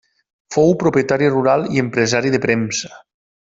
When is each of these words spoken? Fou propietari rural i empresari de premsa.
Fou 0.55 0.73
propietari 0.83 1.29
rural 1.35 1.67
i 1.77 1.85
empresari 1.85 2.35
de 2.37 2.41
premsa. 2.47 2.95